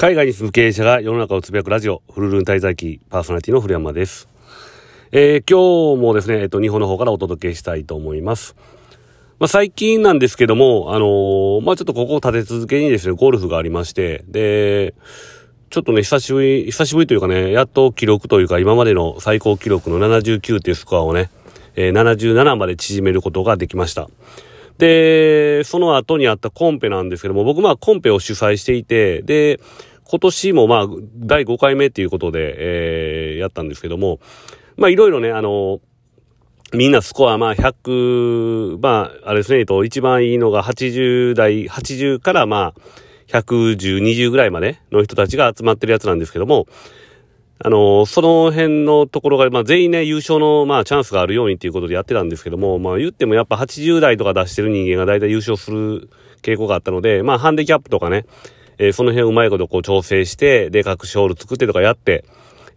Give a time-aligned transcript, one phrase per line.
[0.00, 4.28] 海外に住む経営者が世の中をつぶやくラジオ、フルルン滞在記パーソナリティの古山です。
[5.10, 8.54] えー、今日もですね、えっと、日本の方からお届けしたいと思います。
[9.40, 14.94] まあ、最近なんですけども、あのー、まあ、ちょっとここを立て続けにですね、ゴルフがありまして、で、
[15.70, 21.28] ちょっとね、久しぶり、久しぶりというかね、やっと記録というか、今までの最高記録の79っていうスコアをね、
[21.74, 24.08] えー、77まで縮めることができました。
[24.78, 29.60] で、その後にあったコンペなんですけども、僕まあコンペを主催していて、で、
[30.10, 30.86] 今年もまあ、
[31.16, 34.20] 第5回目っていうことで、えー、やったんですけども、
[34.76, 35.80] まあいろいろね、あの、
[36.72, 42.80] みんなスコアまあ100、まあ、あれですね、と、一番いいのが80代、80からまあ、
[43.28, 46.66] 110、20ぐらいまでの人たちが集まってるやつなんですけども、
[47.62, 56.08] あの、その辺のところが、まあ全員ね、優勝の、まあチャンスがあるようにっていうことでやってたんですけども、まあ言ってもやっぱ80代とか出してる人間が大体優勝する
[56.42, 58.26] 傾向があったので、まあハンディキャップとかね、
[58.78, 62.24] えー、その辺うまいことこう調整して、で、各種ホール作ってとかやって、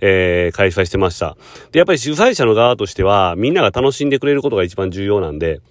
[0.01, 1.37] えー、開催してました。
[1.71, 5.61] で、やっぱり主催者の側としては、みんなが楽しんでくれることが一番重要なんで、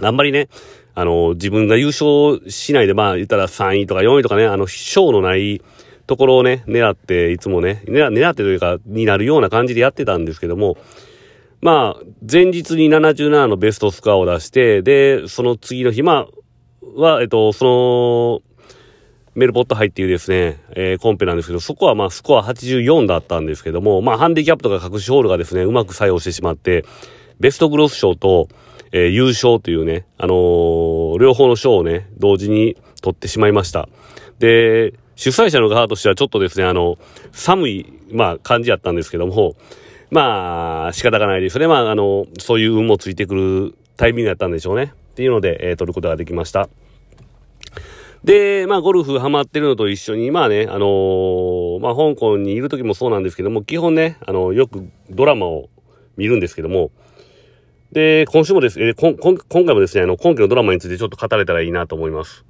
[0.00, 0.48] あんまりね、
[0.94, 5.60] あの、自分が優勝しないで、まあ言ったら3位とか4位とかね、あの、賞のない
[6.06, 10.76] ところをね、狙って、いつもね、狙ってというか、になるような感じでやってたんですけども、
[11.60, 16.26] まあ、前日に77のベストスコアを出して、で、その次の日、ま
[16.96, 18.47] あ、は、えっと、その、
[19.38, 26.84] メルポット入っていうですね、えー、コンペなんですけど、そこはまあスコア84だったんですけども、まあハンディキャップとか隠しホールがですね、うまく作用してしまって、
[27.38, 28.48] ベストグロス賞と、
[28.90, 33.88] えー、優勝というね、あのー、両方の賞をね、同時に取ってしまいました。
[34.40, 36.98] で、主催者の側としてはちょっとですね、あの、
[37.30, 39.54] 寒い、まあ感じやったんですけども、
[40.10, 41.68] まあ仕方がないですね。
[41.68, 44.94] まああの、そういう運もついてくるタイミングだったんでしょうね。
[45.12, 46.68] っていうので、えー、取ることができました。
[48.24, 55.68] で、まあ、ゴルフハマってるのと一緒に、まあね、あのー、まあ、香港にいる時もそうなんですけども、基本ね、あの、よくドラマを
[56.16, 56.90] 見るんですけども、
[57.92, 62.44] で、今週もですね、今回もですね、あの、今期のドラマについてちょっと語れたらいいなと思います。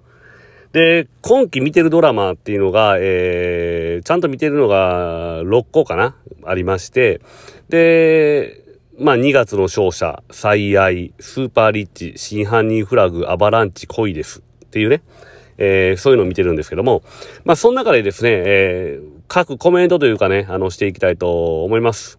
[0.73, 7.21] で、今期見てるドラマっていうのが、えー、ちゃんと見てるのが6個かなありまして、
[7.69, 8.65] で、
[8.99, 14.43] まあ2月の勝者、最愛、スーパーリッチ、真犯人フラグ、アバランチ、恋です。
[14.67, 15.03] っていうね、
[15.59, 17.03] えー、そういうのを見てるんですけども、
[17.45, 22.19] まあ、その中でですね、えー、各コメントというかね、あの、していきたいと思います。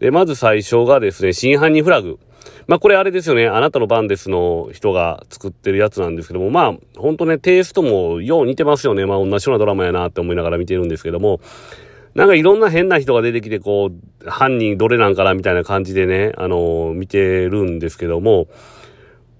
[0.00, 2.18] で、まず最初がですね、真犯人フラグ。
[2.66, 9.06] まあ、これあれですよね、あなたの番ですの人が作ってるやつなんですけども、まあ、ほんとね、テイストもよう似てますよね。
[9.06, 11.40] まあ、同じようなドラマやなって思いながら見てるんですけども、
[12.14, 18.48] なんかいろんな変な人が出てきて、こう、犯人どれなんかなみたいな感じでね、あのー、見てるんですけども、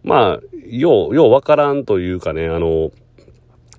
[0.04, 2.93] まあ、よう、ようわからんというかね、あのー、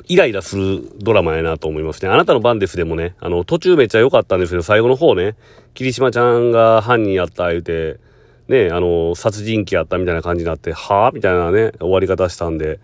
[0.07, 2.09] イライラするドラマやなと思いますね。
[2.09, 5.35] あなたの番ですでもね、あの、途中めっちゃ良かったんですけど、最後の方ね、
[5.73, 7.99] 霧島ちゃんが犯人やった言うて、
[8.47, 12.79] ね、あの、殺人鬼やったみたいな感じになって、はぁみたいなね、終わり方したんで。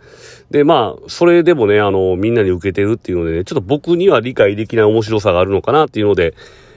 [0.51, 6.33] で、まあ、それでもね、あの、みんなに受けてるっていうのでね、ちょっと僕には理解できない面白さがあるのかなっていうので、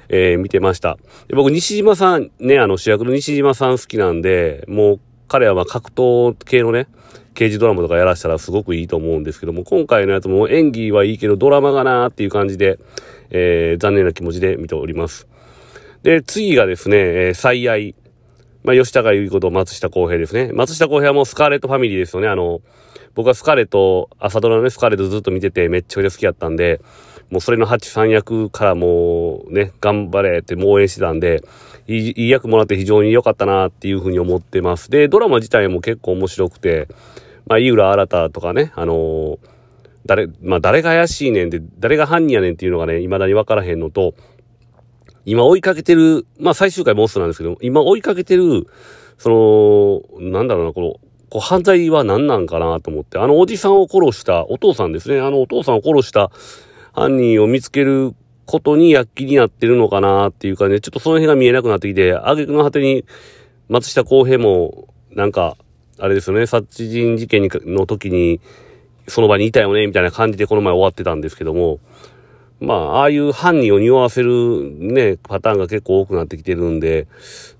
[0.08, 0.98] えー、見てました。
[1.28, 6.88] で僕、西島さん、ね、あの、主役の西島さん好きなんで、もう、彼はまあ格闘系のね、
[7.34, 12.78] 刑事ドラマとかやらしたらすごくいいと思うんですけども、今回のやつも演技はいいけどドラマがなーっていう感じで、
[13.30, 15.26] えー、残念な気持ちで見ております。
[16.02, 17.94] で、次がですね、えー、最愛。
[18.64, 20.52] まあ、吉高由里子と松下洸平ですね。
[20.52, 22.28] 松下洸平はもうスカーレットファミリーですよね。
[22.28, 22.60] あの、
[23.14, 26.80] 僕はスカーレット、朝ドラのね、スカーレットずっと見ててめっちゃくちゃ好きやったんで、
[27.30, 31.42] もうそれの八三役からもうね、頑張れってもう応援してたんで、
[31.88, 34.90] いいいい役もらって非常に良かったなっていうふうに思ってます。
[34.90, 36.88] で、ドラマ自体も結構面白くて、
[37.46, 39.38] まあ、井浦新とかね、あのー、
[40.06, 44.14] 誰、まあ、誰が怪しいねんで、誰が犯人やねんっていうのがね、未だに分からへんのと、
[45.24, 48.66] 今追いかけてる、まあ、最終回モンスターなんですけど、今追いかけてる、
[49.18, 50.96] その、なんだろうな、この、
[51.30, 55.18] こう犯罪は何なんかなと思って、あのおじさんを殺したお父さんですね。
[55.18, 56.30] あのお父さんを殺した
[56.92, 63.06] 犯人を見つけることに躍起になってるのかなっていうかね、ちょっとその辺が見えなくなってきて、挙句の果てに
[63.70, 65.56] 松下洸平も、なんか、
[66.02, 68.40] あれですよね、殺人事件の時に、
[69.06, 71.78] その場にいたよね、みたいな感じでこの前終わってたんですけども、
[72.58, 77.06] まあ、ああいう犯人を匂わせるね、パターンが結構多くなってきてるんで、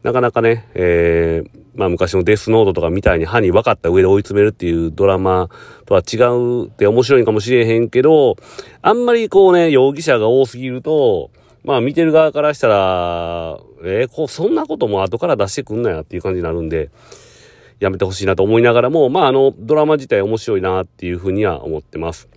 [0.03, 5.49] なかなかね、えー、まあ昔のデスノートとかみたいに犯人分かった上で追い詰めるっていうドラマ
[5.87, 8.35] とは違うって面白いかもしれへんけど、
[8.81, 11.31] あんまりこうね、容疑者が多すぎると、
[11.63, 16.91] まあ見てる側からしたら、えー、こう、そんなことも後から出してくんなやっていう感じになるんで、
[17.83, 22.29] やめてほしいなと思いながらも、まああの、ドラマ自体面白いなっていうふうには思ってます。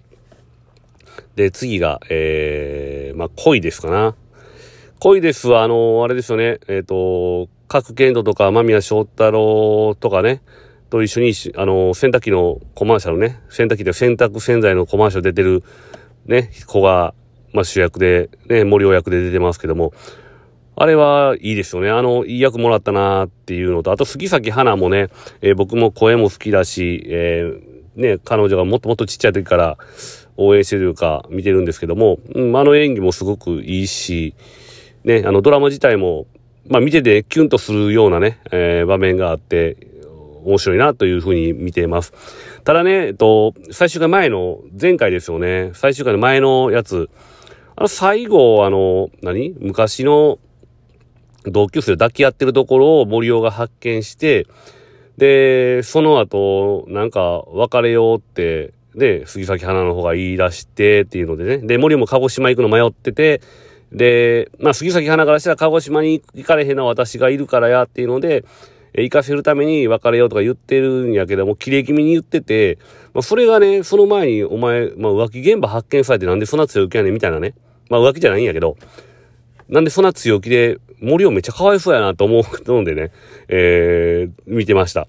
[1.36, 4.16] で、次が、えー、まあ、恋ですかな。
[5.00, 10.42] 恋ですは、あのあれですよね、えっ、ー、と、各県度とか、間宮祥太郎とかね、
[10.90, 15.64] と一緒に、あの洗濯機のコマーシャルね、洗濯機で洗濯洗剤のコマーシャル出てる、
[16.26, 17.14] ね、子が、
[17.54, 19.94] まあ、主役で、ね、森尾役で出てますけども、
[20.76, 21.90] あれはいいですよね。
[21.90, 25.10] あの、いい役もらったなっていうのと、あと杉咲花もね、
[25.42, 29.78] えー、僕も声も好きだし、えー、ね、彼女がもっともっとちっちゃい時から
[30.36, 34.36] 応援してるか見てるんですけども、うん、あの演技もすごくいいし、
[35.06, 36.28] ね、あのドラマ自体も、
[36.68, 39.78] まあ見ててキュンとするようなね、えー、場面があって、
[40.44, 42.14] 面白いなというふうに見ています。
[42.64, 47.10] ただね、えっと、最終回前の、前回ですよね、最終回の前のやつ、
[47.76, 49.56] あの最後、あの、何？
[49.60, 50.38] 昔の
[51.52, 54.48] 同級生抱き合ってるところを森尾が発見して、
[55.18, 61.58] で、その後、なんか別れようって、で、杉咲花の方が言い出してっていうのでね。
[61.60, 63.42] で、森尾も鹿児島行くの迷ってて、
[63.92, 68.46] で、まあ、杉咲花からしたら鹿児島に行かれへんのは私がいるからやっていうので、
[68.98, 72.78] 行かせるために別れようとか言ってるんやけども、綺麗気味に言ってて、
[73.14, 77.54] まあ、それがね、その前にお前、まあ、浮気現場発見されてなんでそんな強気やねんみたいなね。
[77.90, 78.78] まあ、浮気じゃないんやけど、
[79.70, 83.12] なんでそんな強気で、森をめっちゃかわいそうやなと思うのでね、
[83.48, 85.08] えー、見てました。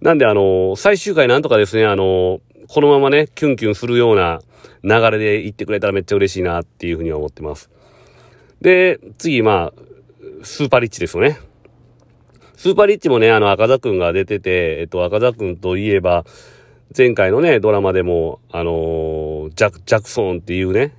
[0.00, 4.40] なんであの、最終回なんとかですね、あの、このままね、キュンキュンするような
[4.82, 7.70] 流れで行ってくれたらめっちゃ嬉しいなっていうふうには思ってます。
[8.60, 11.38] で、次、まあ、スーパーリッチですよね。
[12.56, 16.24] スーパーリッチもね、あの、赤座くんが出てて、えっと、赤座くんといえば、
[16.96, 20.94] 前回のね、ドラマでも、あのー、ジャク、ジャクソンっていうね、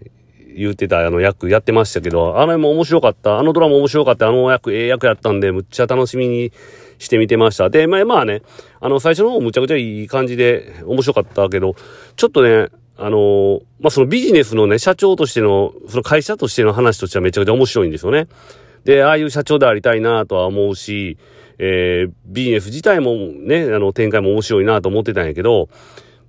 [0.58, 3.40] 言ってたあの役やってましたけど、あれも面白かった。
[3.40, 4.28] あのドラマ面白かった。
[4.28, 6.52] あの役、ええ役やったんで、むっちゃ楽しみに
[6.98, 7.70] して見てました。
[7.70, 8.42] で、まあまあね、
[8.80, 11.76] あの、最初の方むちゃくちゃいい感じで面白かったけど、
[12.16, 18.28] ちょっとね、あの、まあ、そのビジネスのね、社長としての、その会社としての話としてはめちゃくちゃ面白いんですよね。
[18.86, 21.18] で、ああいう社長でありたいなとは思うし、
[21.60, 25.70] えー、ビジネス自体もね、あの、展開も面白いなと思ってたんやけど、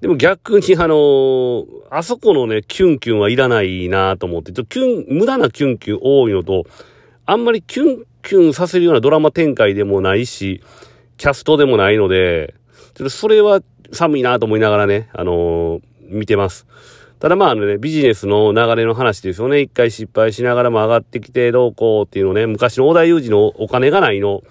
[0.01, 6.65] でも逆にあの、あそこのね、キュンキュンはいらないなと思って、ちょっとキュン、無駄なキュンキュン多いのと、
[7.27, 10.63] あんまりキュンキュンさせるようなドラマ展開でもないし、
[11.17, 12.55] キャストでもないので、
[12.95, 13.61] ちょっとそれは
[13.93, 16.67] 寒いなと思いながらね、あのー、見てます。
[17.19, 19.61] ただまああのね、ビジネスの流れの話ですよね。
[19.61, 24.43] 一回失敗しながらも上がってきてどうこうっていうのね、昔の小田裕二のお金がないの、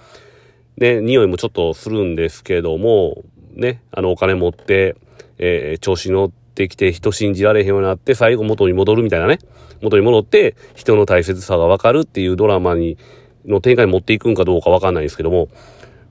[0.76, 3.24] ね、匂いもちょっとするんですけども、
[3.54, 4.98] ね、あのお金持って、
[5.40, 9.40] えー、調子乗ってきて人信じられへんようになって最後元に戻るみたいなね。
[9.82, 12.98] 元に戻って人の大切さがわかるっていうドラマに、
[13.46, 15.50] の展開に持っていくんかどうかわかんないですけども。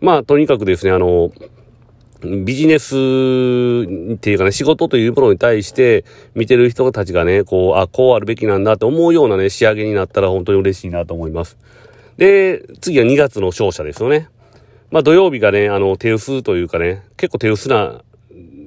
[0.01, 1.33] まあ、とにかくですね、あの、
[2.23, 11.59] ビジネスっていうかね、仕事というものに対して見てる人たちがね、こう、あ、こうあるべきなんだって思うようなね、仕上げになったら本当に嬉しいなと思います。
[12.17, 14.29] で、次は2月の勝者ですよね。
[14.91, 18.03] まあ土曜日がね、あの、手薄というかね、結構手薄な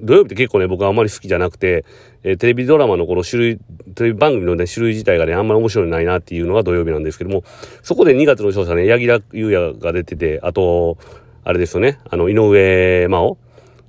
[0.01, 1.85] 土曜日って結構ね、僕はあんまり好きじゃなくて、
[2.23, 3.59] えー、テレビドラマのこの種類、
[3.95, 7.43] テレビ番組のね、種類自体がね、あんまり面白いないなっていうのが土曜日なんですけども、
[7.83, 10.97] そこで2月の勝者ね、柳楽優弥が出てて、あと、
[11.43, 13.37] あれですよね、あの、井上真央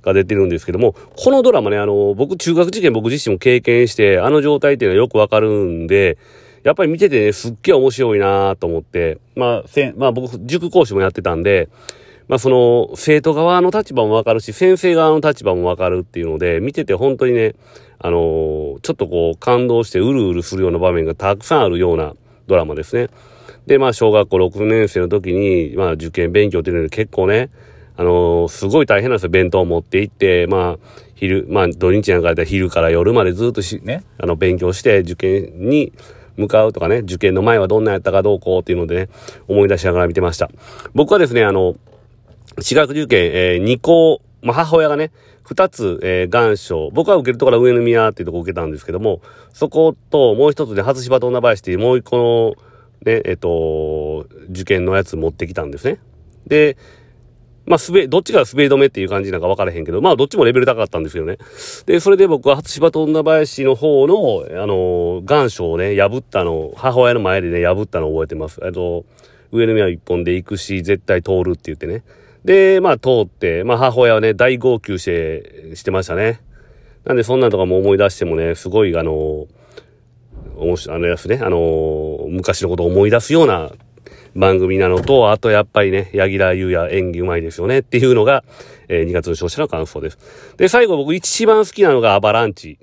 [0.01, 6.17] が出てるんですけども、このドラマね、あの、僕、中学受験僕自身も経験して、あの状態っていうのはよくわかるんで、
[6.63, 11.69] やっぱり見ててね、すっげえ面白いなと思って、まあ、まあ僕、塾講師もやってたんで、
[12.31, 17.55] まあその生徒側の立場もわかるし、先生側の立場もわかるっていうので、見てて本当にね、
[17.99, 22.13] あのー、ちょっとこう感動してうるうるするような場面がたくさんあるような
[22.47, 23.09] ドラマですね。
[23.65, 27.49] で、まあ小学校6年生の時に、まあ受験勉強っていうので結構ね、
[27.97, 29.29] あのー、すごい大変なんですよ。
[29.29, 35.91] 弁当を持って行って、まあ、昼、まあ土日なんかやったら昼から夜までずっとし、ね、あの勉強して受験に、
[36.37, 39.09] 向かうとかね、受験の前はどんなやったかどうこうっていうのでね、
[39.49, 40.49] 思い出しながら見てました。
[40.93, 41.75] 僕はですね、あの、
[42.61, 45.11] 私学受験、えー、2校、まあ、母親がね、
[45.45, 52.53] 2つ、えー、願書、僕は受けるところは上宮っていうところ受けたんですけども、そこともう一つで初芝と女林っていうもう一個の、
[53.03, 55.99] ね、えっ、ー、と、受験のやつ持ってきたんですね。
[56.45, 56.77] で、
[57.65, 61.39] まあ、すべ、どっちが滑り止めっていう感じなんか分からへんけど、まあ、どっちもレベル高かったんですよね。
[61.87, 68.59] で、それで僕は初芝と女林の方の、あの、願書をね、破ったの、母親の前でね、破ったのを覚えてます。
[68.63, 69.05] えっと、
[69.51, 72.03] 上宮一本で行くし、絶対通るって言ってね。
[72.45, 76.41] で、まあ通って、まあ母親はね、大号泣して、してましたね。
[77.05, 79.47] なんでそんなんとかも思い出してもね、すごいあの、
[80.55, 83.71] おもしあのやつね、あの、昔のことを思い出すような
[84.35, 88.43] 番組なのと、あとやっぱりね、柳楽優弥演技うまいですよねっていうのが、
[88.87, 90.17] えー、2月の勝者の感想です。
[90.57, 92.79] で、最後僕一番好きなのがアバランチ。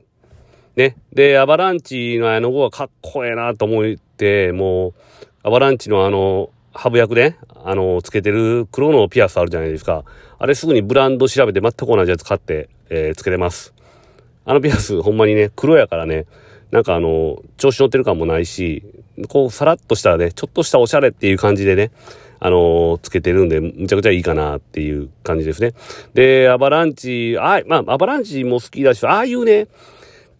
[0.77, 0.97] ね。
[1.13, 4.95] で、アバランチのあの子がかっこええなと思って、もう、
[5.43, 10.05] アバランチのあの、ハブ役で、あの、つけてる黒のピアスあるじゃないですか。
[10.39, 13.75] あれすぐにブランド調べて全く同じやつ買って、えー、つけてます。
[14.45, 16.27] あのピアスほんまにね、黒やからね、
[16.71, 18.85] なんかあの、調子乗ってる感もないし、
[19.29, 21.91] こう、さらっとしたらね、ちょっとしたおしゃれっていう感じでね、
[22.39, 25.73] あの、つけてるんで、むちゃくちゃいいかなっていう感じですね。
[26.15, 29.67] で、アバランチ、あ、まあ、アバランチも好きだし、ああいうね、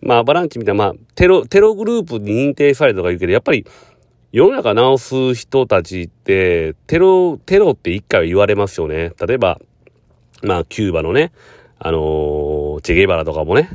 [0.01, 3.67] まあ、アバランチみたいな、まあ、テロ、テログループに認定されたとか言うけど、やっぱり、
[4.31, 9.13] 世の中直す人たちって、テロ、テロって一回は言われますよね。
[9.27, 9.59] 例えば、
[10.43, 11.33] まあ、キューバのね、
[11.79, 13.71] あのー、チェゲバラとかもね、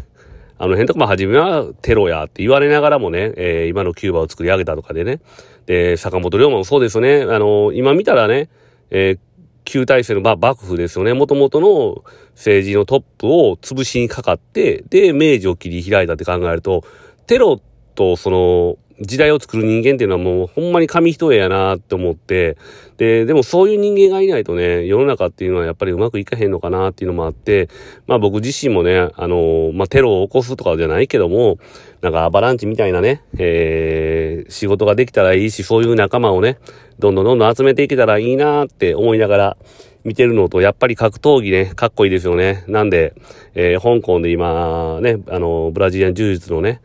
[0.59, 5.21] あの辺とか、まあ、初めはテロやって言われながらもね、えー、今のキューバを作り上げたとかでね。
[5.65, 7.23] で、坂本龍馬もそうですよね。
[7.23, 8.49] あのー、今見たらね、
[8.91, 9.19] えー、
[9.63, 11.15] 旧体制の、まあ、幕府ですよね。
[11.15, 12.03] もともとの
[12.35, 16.83] 政治のトップを潰しにかかって、で、明治を切り開いたって考えると、
[17.25, 17.59] テロ
[17.95, 22.57] とその、時代を作る人間っていうのはもうほんまに紙一重やなって思って、
[22.97, 27.69] で、でもそういう人間がいないとね、世の中っていうのはやっぱりうまくいかへんのかなっていうのもあって、
[28.07, 31.57] まあ僕自身もね、あの、まあテロを起こすとかじゃないけども、
[32.01, 36.59] なんかアバランチみたいなね、えー、仕事ができたらいいし、そういう仲間をね、
[36.99, 39.57] どんどんどんどん集めていけたらいいなって思いながら、
[40.03, 42.65] 見てるのと、やっぱり格闘技ね、かっこいいですよね。
[42.67, 43.13] なんで、
[43.55, 46.81] えー、香港で今、ね、あの、ブラジリアン柔術のね、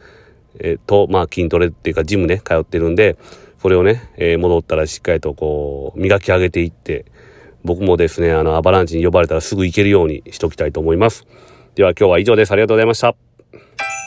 [0.60, 3.16] えー、と、まあ筋トレっていうかジムね、通ってるんで、
[3.60, 7.04] それをね、えー、戻ったらしっかりとこう、磨き上げていって、
[7.64, 11.26] 僕もですね、あの、アバランチに呼ばれたらすぐ行けるようにしときたいと思います。
[11.74, 12.52] では今日は以上です。
[12.52, 13.97] ありがとうございました。